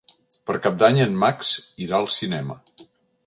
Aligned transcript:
Per 0.49 0.55
Cap 0.63 0.79
d'Any 0.83 0.97
en 1.03 1.13
Max 1.25 1.53
irà 1.87 1.99
al 1.99 2.09
cinema. 2.17 2.57